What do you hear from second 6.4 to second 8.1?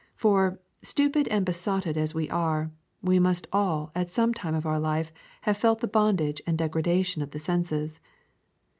and degradation of the senses.